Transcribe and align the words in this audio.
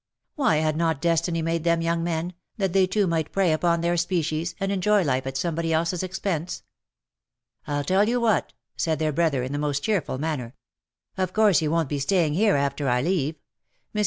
Why 0.33 0.55
had 0.55 0.77
not 0.77 0.99
Destiny 0.99 1.43
made 1.43 1.63
them 1.63 1.83
young 1.83 2.03
men, 2.03 2.33
that 2.57 2.73
they 2.73 2.87
too 2.87 3.05
might 3.05 3.31
prey 3.31 3.51
upon 3.53 3.81
their 3.81 3.95
species, 3.97 4.55
and 4.59 4.71
enjoy 4.71 5.03
life 5.03 5.27
at 5.27 5.37
somebody 5.37 5.71
else's 5.71 6.01
expense?" 6.01 6.63
I'll 7.67 7.83
tell 7.83 8.09
you 8.09 8.19
what," 8.19 8.51
said 8.75 8.97
their 8.97 9.13
brother, 9.13 9.43
in 9.43 9.51
the 9.51 9.59
most 9.59 9.83
cheerful 9.83 10.17
manner." 10.17 10.55
Of 11.19 11.33
course 11.33 11.61
you 11.61 11.69
won't 11.69 11.87
be 11.87 11.99
staying 11.99 12.33
here 12.33 12.55
after 12.55 12.89
I 12.89 13.03
leave. 13.03 13.35
Mrs. 13.93 13.99